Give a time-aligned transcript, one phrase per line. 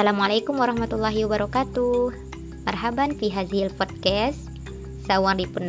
[0.00, 2.16] Assalamualaikum warahmatullahi wabarakatuh.
[2.64, 4.48] Marhaban fi hazil podcast.
[5.04, 5.68] Sawan ripun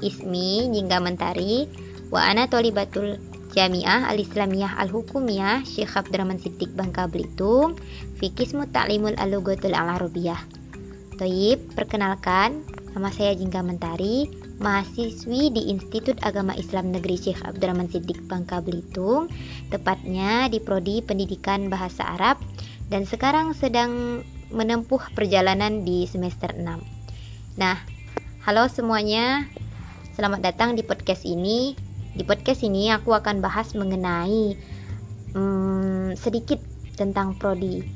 [0.00, 1.68] ismi jingga mentari,
[2.08, 3.20] wa ana tolibatul
[3.52, 7.76] Jamiah Al-Islamiyah Al-Hukumiyah Syekh Abdurrahman Siddiq Bangka Belitung
[8.16, 10.40] Fikis Ta'limul Al-Lugatul Al-Arabiyah
[11.20, 12.64] Toyib, perkenalkan
[12.96, 14.24] Nama saya Jingga Mentari
[14.56, 19.28] Mahasiswi di Institut Agama Islam Negeri Syekh Abdurrahman Siddiq Bangka Belitung
[19.68, 22.40] Tepatnya di Prodi Pendidikan Bahasa Arab
[22.90, 26.66] Dan sekarang sedang menempuh perjalanan di semester 6
[27.54, 27.78] Nah,
[28.42, 29.46] halo semuanya.
[30.18, 31.78] Selamat datang di podcast ini.
[32.18, 34.58] Di podcast ini aku akan bahas mengenai
[35.38, 36.58] hmm, sedikit
[36.98, 37.86] tentang prodi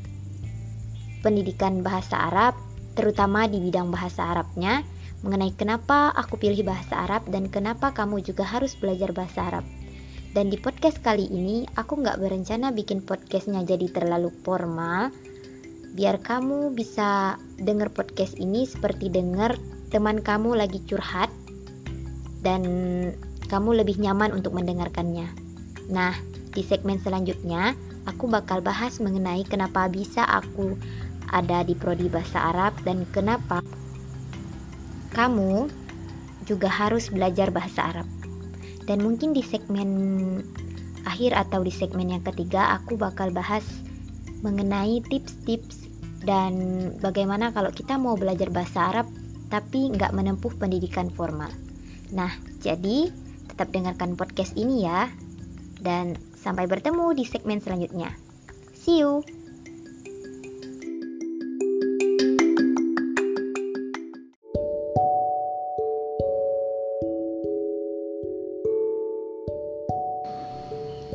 [1.26, 2.54] pendidikan bahasa Arab,
[2.95, 4.86] terutama di bidang bahasa Arabnya,
[5.26, 9.66] mengenai kenapa aku pilih bahasa Arab dan kenapa kamu juga harus belajar bahasa Arab.
[10.34, 15.15] Dan di podcast kali ini, aku nggak berencana bikin podcastnya jadi terlalu formal,
[15.95, 19.54] biar kamu bisa denger podcast ini seperti denger
[19.95, 21.30] teman kamu lagi curhat
[22.43, 22.66] dan
[23.46, 25.30] kamu lebih nyaman untuk mendengarkannya.
[25.95, 26.18] Nah,
[26.51, 27.79] di segmen selanjutnya,
[28.10, 30.74] aku bakal bahas mengenai kenapa bisa aku
[31.30, 33.63] ada di prodi bahasa Arab dan kenapa
[35.15, 35.71] kamu
[36.43, 38.23] juga harus belajar bahasa Arab.
[38.85, 39.88] Dan mungkin di segmen
[41.04, 43.65] akhir atau di segmen yang ketiga aku bakal bahas
[44.41, 45.88] mengenai tips-tips
[46.24, 46.52] dan
[47.01, 49.07] bagaimana kalau kita mau belajar bahasa Arab
[49.52, 51.52] tapi nggak menempuh pendidikan formal.
[52.13, 53.13] Nah, jadi
[53.54, 55.07] Tetap dengarkan podcast ini ya.
[55.79, 58.10] Dan sampai bertemu di segmen selanjutnya.
[58.74, 59.23] See you.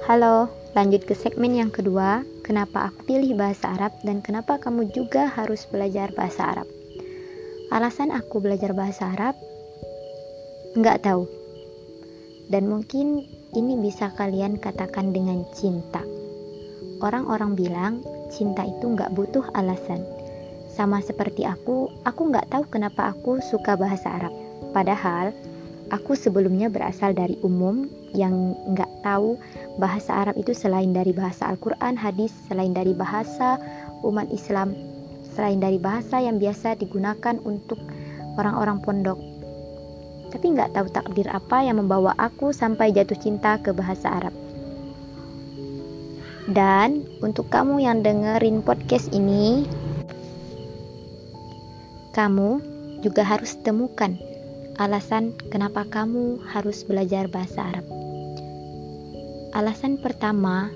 [0.10, 2.26] Halo, lanjut ke segmen yang kedua.
[2.42, 6.66] Kenapa aku pilih bahasa Arab dan kenapa kamu juga harus belajar bahasa Arab?
[7.70, 9.38] Alasan aku belajar bahasa Arab?
[10.74, 11.30] Nggak tahu
[12.50, 13.22] dan mungkin
[13.54, 16.02] ini bisa kalian katakan dengan cinta.
[17.06, 18.02] Orang-orang bilang
[18.34, 20.02] cinta itu nggak butuh alasan.
[20.74, 24.34] Sama seperti aku, aku nggak tahu kenapa aku suka bahasa Arab.
[24.74, 25.38] Padahal
[25.90, 29.38] aku sebelumnya berasal dari umum yang nggak tahu
[29.78, 33.62] bahasa Arab itu selain dari bahasa Al-Quran, hadis, selain dari bahasa
[34.06, 34.74] umat Islam,
[35.34, 37.78] selain dari bahasa yang biasa digunakan untuk
[38.38, 39.20] orang-orang pondok
[40.30, 44.34] tapi nggak tahu takdir apa yang membawa aku sampai jatuh cinta ke bahasa Arab.
[46.50, 49.70] Dan untuk kamu yang dengerin podcast ini,
[52.14, 52.62] kamu
[53.06, 54.18] juga harus temukan
[54.80, 57.84] alasan kenapa kamu harus belajar bahasa Arab.
[59.52, 60.72] Alasan pertama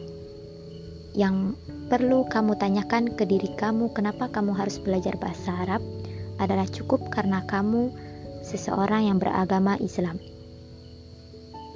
[1.16, 1.56] yang
[1.88, 5.80] perlu kamu tanyakan ke diri kamu kenapa kamu harus belajar bahasa Arab
[6.44, 7.96] adalah cukup karena kamu
[8.44, 10.20] seseorang yang beragama Islam.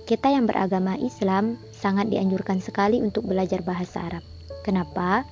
[0.03, 4.23] Kita yang beragama Islam sangat dianjurkan sekali untuk belajar bahasa Arab.
[4.67, 5.23] Kenapa?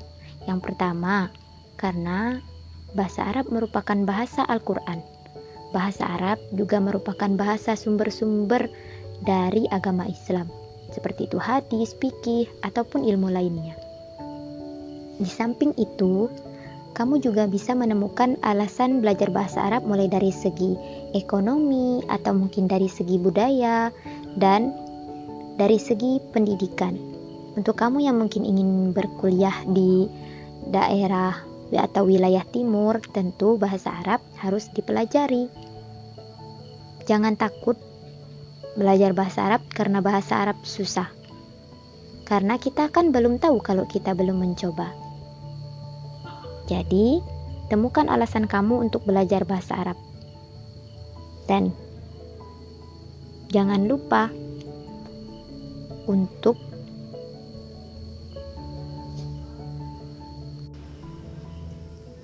[0.48, 1.28] Yang pertama,
[1.76, 2.40] karena
[2.96, 5.15] bahasa Arab merupakan bahasa Al-Quran.
[5.74, 8.70] Bahasa Arab juga merupakan bahasa sumber-sumber
[9.24, 10.52] dari agama Islam,
[10.92, 13.74] seperti itu hadis, fikih, ataupun ilmu lainnya.
[15.16, 16.28] Di samping itu,
[16.96, 20.76] kamu juga bisa menemukan alasan belajar bahasa Arab mulai dari segi
[21.12, 23.92] ekonomi atau mungkin dari segi budaya
[24.40, 24.72] dan
[25.56, 26.96] dari segi pendidikan.
[27.56, 30.08] Untuk kamu yang mungkin ingin berkuliah di
[30.72, 31.36] daerah
[31.74, 35.50] atau wilayah timur, tentu bahasa Arab harus dipelajari.
[37.10, 37.78] Jangan takut
[38.76, 41.10] belajar bahasa Arab karena bahasa Arab susah.
[42.26, 44.94] Karena kita kan belum tahu kalau kita belum mencoba.
[46.66, 47.22] Jadi,
[47.70, 49.98] temukan alasan kamu untuk belajar bahasa Arab.
[51.46, 51.70] Dan
[53.54, 54.34] jangan lupa
[56.10, 56.58] untuk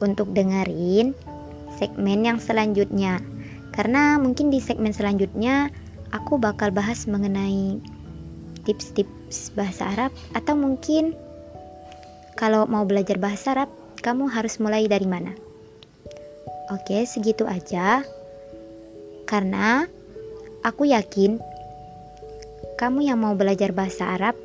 [0.03, 1.13] untuk dengerin
[1.77, 3.21] segmen yang selanjutnya.
[3.71, 5.71] Karena mungkin di segmen selanjutnya
[6.11, 7.79] aku bakal bahas mengenai
[8.67, 11.15] tips-tips bahasa Arab atau mungkin
[12.35, 13.69] kalau mau belajar bahasa Arab
[14.01, 15.31] kamu harus mulai dari mana?
[16.73, 18.03] Oke, segitu aja.
[19.29, 19.87] Karena
[20.65, 21.39] aku yakin
[22.75, 24.35] kamu yang mau belajar bahasa Arab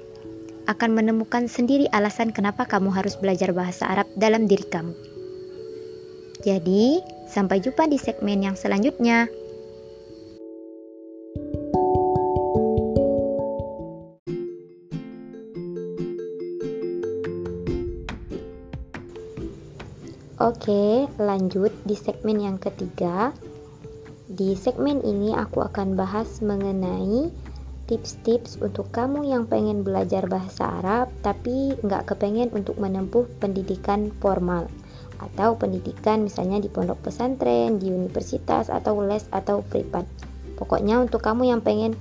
[0.67, 5.16] akan menemukan sendiri alasan kenapa kamu harus belajar bahasa Arab dalam diri kamu.
[6.47, 9.27] Jadi, sampai jumpa di segmen yang selanjutnya.
[20.39, 23.35] Oke, lanjut di segmen yang ketiga.
[24.31, 27.27] Di segmen ini aku akan bahas mengenai
[27.91, 34.71] tips-tips untuk kamu yang pengen belajar bahasa Arab tapi nggak kepengen untuk menempuh pendidikan formal
[35.19, 40.05] atau pendidikan misalnya di pondok pesantren, di universitas atau les atau privat.
[40.57, 41.93] Pokoknya untuk kamu yang pengen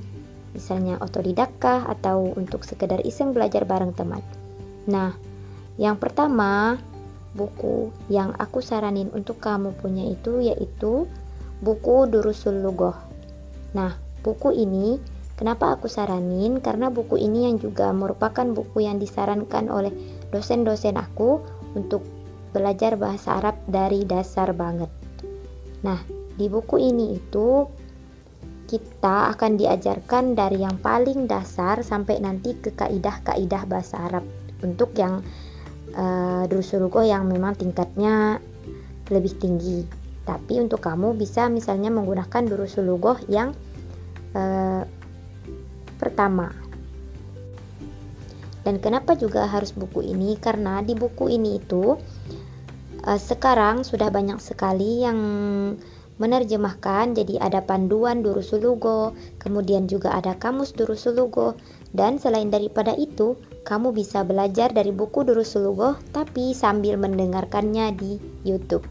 [0.56, 4.23] misalnya otodidakkah atau untuk sekedar iseng belajar bareng teman.
[4.88, 5.12] Nah,
[5.75, 6.79] yang pertama
[7.35, 11.03] buku yang aku saranin untuk kamu punya itu yaitu
[11.59, 12.95] buku Durusul Lugoh.
[13.75, 14.95] Nah, buku ini
[15.35, 16.63] kenapa aku saranin?
[16.63, 19.91] Karena buku ini yang juga merupakan buku yang disarankan oleh
[20.31, 21.44] dosen-dosen aku
[21.75, 22.07] untuk
[22.56, 24.88] belajar bahasa Arab dari dasar banget.
[25.84, 26.00] Nah,
[26.40, 27.68] di buku ini itu
[28.66, 34.25] kita akan diajarkan dari yang paling dasar sampai nanti ke kaidah-kaidah bahasa Arab
[34.63, 35.22] untuk yang
[35.94, 38.42] uh, Drusurugo yang memang tingkatnya
[39.13, 39.86] lebih tinggi.
[40.25, 43.54] Tapi untuk kamu bisa misalnya menggunakan Durusulugoh yang
[44.34, 44.81] uh,
[46.02, 46.50] pertama.
[48.66, 50.42] Dan kenapa juga harus buku ini?
[50.42, 51.94] Karena di buku ini itu
[53.13, 55.19] sekarang sudah banyak sekali yang
[56.16, 61.60] menerjemahkan jadi ada panduan Durusulugo, kemudian juga ada kamus Durusulugo
[61.94, 63.36] dan selain daripada itu
[63.68, 68.18] kamu bisa belajar dari buku Durusulugo tapi sambil mendengarkannya di
[68.48, 68.88] YouTube.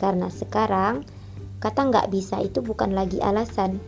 [0.00, 1.04] Karena sekarang
[1.60, 3.78] kata nggak bisa itu bukan lagi alasan.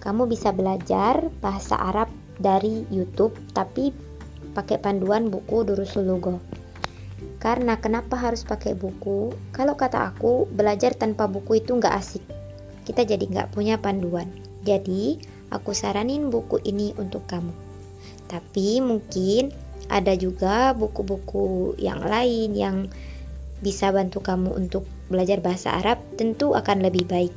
[0.00, 2.08] Kamu bisa belajar bahasa Arab
[2.40, 3.92] dari YouTube tapi
[4.56, 6.40] pakai panduan buku Durusulugo.
[7.36, 9.32] Karena kenapa harus pakai buku?
[9.52, 12.24] Kalau kata aku, belajar tanpa buku itu nggak asik.
[12.88, 14.28] Kita jadi nggak punya panduan.
[14.64, 15.20] Jadi,
[15.52, 17.52] aku saranin buku ini untuk kamu.
[18.26, 19.54] Tapi mungkin
[19.86, 22.76] ada juga buku-buku yang lain yang
[23.62, 27.32] bisa bantu kamu untuk belajar bahasa Arab tentu akan lebih baik.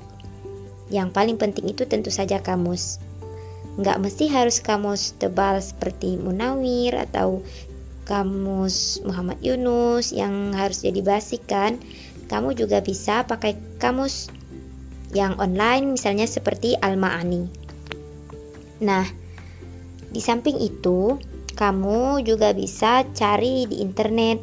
[0.89, 2.97] Yang paling penting itu tentu saja kamus.
[3.77, 7.45] Nggak mesti harus kamus tebal seperti Munawir atau
[8.09, 11.77] kamus Muhammad Yunus yang harus jadi basic kan
[12.25, 14.33] kamu juga bisa pakai kamus
[15.13, 17.45] yang online misalnya seperti Al-Ma'ani
[18.81, 19.06] nah
[20.09, 21.21] di samping itu
[21.53, 24.41] kamu juga bisa cari di internet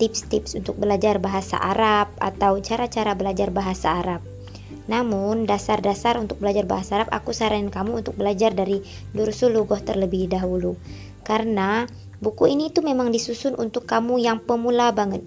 [0.00, 4.24] tips-tips untuk belajar bahasa Arab atau cara-cara belajar bahasa Arab
[4.86, 10.30] namun, dasar-dasar untuk belajar bahasa Arab aku saranin kamu untuk belajar dari Dursul Lugoh terlebih
[10.30, 10.78] dahulu.
[11.26, 15.20] Karena Buku ini tuh memang disusun untuk kamu yang pemula banget.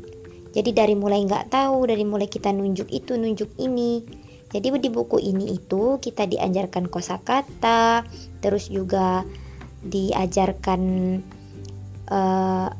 [0.49, 4.01] Jadi dari mulai nggak tahu, dari mulai kita nunjuk itu, nunjuk ini.
[4.49, 8.01] Jadi di buku ini itu kita diajarkan kosakata,
[8.41, 9.21] terus juga
[9.85, 10.81] diajarkan
[12.09, 12.73] uh,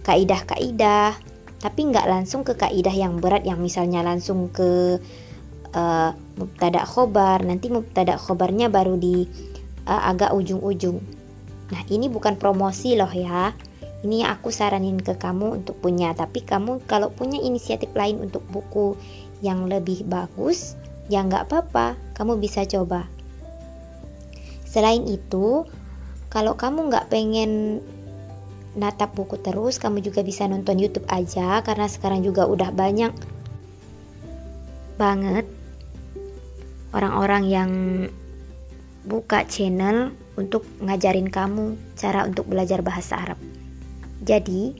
[0.00, 1.12] kaidah-kaidah,
[1.60, 4.96] tapi nggak langsung ke kaidah yang berat yang misalnya langsung ke
[5.76, 6.10] uh,
[6.40, 7.44] mubtada khobar.
[7.44, 9.28] Nanti mubtada khobarnya baru di
[9.84, 11.19] uh, agak ujung-ujung.
[11.70, 13.54] Nah, ini bukan promosi loh ya.
[14.00, 18.96] Ini aku saranin ke kamu untuk punya, tapi kamu kalau punya inisiatif lain untuk buku
[19.44, 20.74] yang lebih bagus,
[21.12, 23.04] ya nggak apa-apa, kamu bisa coba.
[24.64, 25.68] Selain itu,
[26.32, 27.84] kalau kamu nggak pengen
[28.72, 33.12] natap buku terus, kamu juga bisa nonton YouTube aja, karena sekarang juga udah banyak
[34.96, 35.44] banget
[36.96, 37.70] orang-orang yang
[39.08, 43.38] buka channel untuk ngajarin kamu cara untuk belajar bahasa Arab.
[44.22, 44.76] Jadi,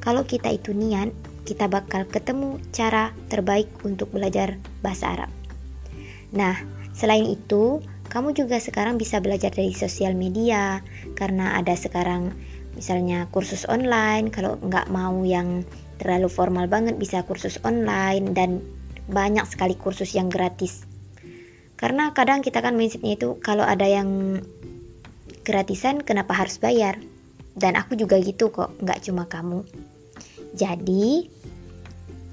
[0.00, 1.10] kalau kita itu niat,
[1.46, 5.30] kita bakal ketemu cara terbaik untuk belajar bahasa Arab.
[6.34, 6.58] Nah,
[6.94, 10.80] selain itu, kamu juga sekarang bisa belajar dari sosial media
[11.18, 12.30] karena ada sekarang
[12.78, 14.30] misalnya kursus online.
[14.30, 15.66] Kalau nggak mau yang
[15.98, 18.62] terlalu formal banget, bisa kursus online dan
[19.10, 20.86] banyak sekali kursus yang gratis.
[21.76, 24.40] Karena kadang kita kan prinsipnya itu kalau ada yang
[25.46, 26.98] gratisan kenapa harus bayar?
[27.54, 29.62] Dan aku juga gitu kok, nggak cuma kamu.
[30.58, 31.30] Jadi,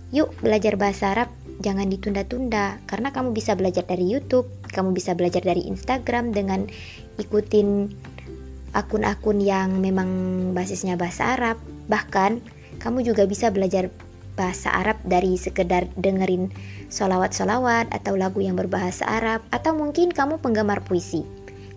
[0.10, 1.30] yuk belajar bahasa Arab,
[1.62, 6.66] jangan ditunda-tunda, karena kamu bisa belajar dari YouTube, kamu bisa belajar dari Instagram dengan
[7.22, 7.94] ikutin
[8.74, 10.10] akun-akun yang memang
[10.58, 11.62] basisnya bahasa Arab.
[11.88, 12.42] Bahkan,
[12.82, 13.88] kamu juga bisa belajar
[14.34, 16.50] bahasa Arab dari sekedar dengerin
[16.90, 21.24] solawat-solawat atau lagu yang berbahasa Arab, atau mungkin kamu penggemar puisi.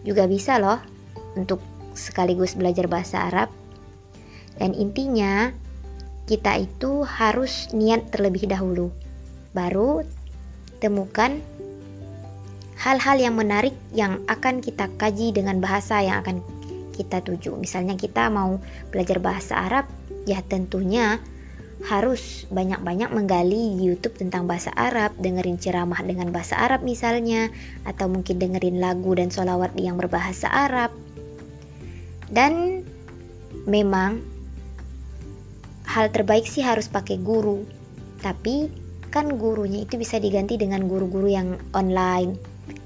[0.02, 0.95] Juga bisa loh
[1.36, 1.60] untuk
[1.92, 3.48] sekaligus belajar bahasa Arab.
[4.56, 5.52] Dan intinya,
[6.26, 8.90] kita itu harus niat terlebih dahulu.
[9.54, 10.02] Baru
[10.82, 11.38] temukan
[12.76, 16.42] hal-hal yang menarik yang akan kita kaji dengan bahasa yang akan
[16.96, 17.56] kita tuju.
[17.56, 18.58] Misalnya kita mau
[18.92, 19.86] belajar bahasa Arab,
[20.24, 21.20] ya tentunya
[21.84, 27.52] harus banyak-banyak menggali YouTube tentang bahasa Arab, dengerin ceramah dengan bahasa Arab misalnya,
[27.84, 30.90] atau mungkin dengerin lagu dan sholawat yang berbahasa Arab.
[32.30, 32.82] Dan
[33.66, 34.22] memang
[35.86, 37.62] hal terbaik sih harus pakai guru,
[38.20, 38.68] tapi
[39.14, 42.36] kan gurunya itu bisa diganti dengan guru-guru yang online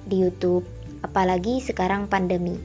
[0.06, 0.62] di YouTube,
[1.02, 2.60] apalagi sekarang pandemi.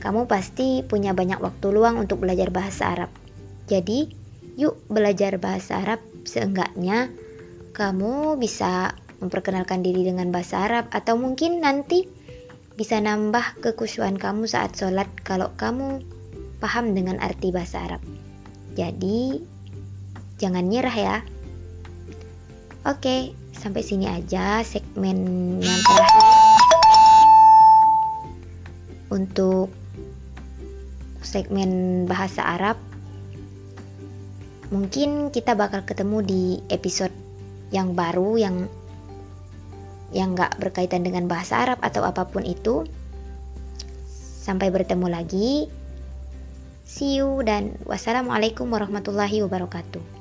[0.00, 3.10] Kamu pasti punya banyak waktu luang untuk belajar bahasa Arab.
[3.68, 4.08] Jadi,
[4.56, 7.12] yuk belajar bahasa Arab seenggaknya
[7.76, 12.08] kamu bisa memperkenalkan diri dengan bahasa Arab atau mungkin nanti
[12.76, 16.04] bisa nambah kekusuhan kamu saat sholat kalau kamu
[16.60, 18.04] paham dengan arti bahasa Arab.
[18.76, 19.40] Jadi,
[20.36, 21.16] jangan nyerah ya.
[22.84, 25.16] Oke, sampai sini aja segmen
[25.64, 26.24] yang terakhir.
[29.08, 29.72] Untuk
[31.24, 32.76] segmen bahasa Arab
[34.70, 37.14] mungkin kita bakal ketemu di episode
[37.74, 38.56] yang baru yang
[40.14, 42.86] yang nggak berkaitan dengan bahasa Arab atau apa pun itu.
[44.46, 45.66] Sampai bertemu lagi.
[46.86, 50.15] See you dan wassalamualaikum warahmatullahi wabarakatuh.